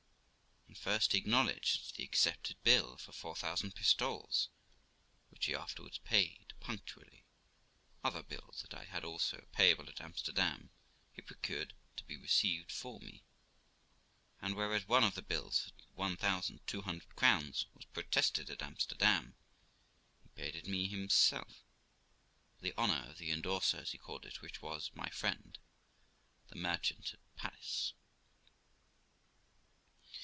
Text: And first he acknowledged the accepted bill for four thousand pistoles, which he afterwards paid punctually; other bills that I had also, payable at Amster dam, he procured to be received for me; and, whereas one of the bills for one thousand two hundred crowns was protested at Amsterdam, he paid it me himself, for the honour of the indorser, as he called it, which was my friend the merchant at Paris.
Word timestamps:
And 0.71 0.77
first 0.77 1.11
he 1.11 1.17
acknowledged 1.17 1.95
the 1.97 2.03
accepted 2.05 2.63
bill 2.63 2.95
for 2.95 3.11
four 3.11 3.35
thousand 3.35 3.75
pistoles, 3.75 4.47
which 5.29 5.45
he 5.47 5.53
afterwards 5.53 5.97
paid 5.97 6.53
punctually; 6.61 7.25
other 8.05 8.23
bills 8.23 8.61
that 8.61 8.73
I 8.73 8.85
had 8.85 9.03
also, 9.03 9.45
payable 9.51 9.89
at 9.89 9.99
Amster 9.99 10.31
dam, 10.31 10.69
he 11.11 11.21
procured 11.21 11.73
to 11.97 12.05
be 12.05 12.15
received 12.15 12.71
for 12.71 13.01
me; 13.01 13.25
and, 14.41 14.55
whereas 14.55 14.87
one 14.87 15.03
of 15.03 15.13
the 15.15 15.21
bills 15.21 15.73
for 15.77 15.93
one 15.93 16.15
thousand 16.15 16.65
two 16.65 16.83
hundred 16.83 17.17
crowns 17.17 17.65
was 17.73 17.83
protested 17.85 18.49
at 18.49 18.61
Amsterdam, 18.63 19.35
he 20.23 20.29
paid 20.29 20.55
it 20.55 20.67
me 20.67 20.87
himself, 20.87 21.65
for 22.55 22.61
the 22.61 22.77
honour 22.77 23.09
of 23.09 23.17
the 23.17 23.29
indorser, 23.29 23.79
as 23.79 23.91
he 23.91 23.97
called 23.97 24.25
it, 24.25 24.41
which 24.41 24.61
was 24.61 24.89
my 24.93 25.09
friend 25.09 25.59
the 26.47 26.55
merchant 26.55 27.13
at 27.13 27.19
Paris. 27.35 27.91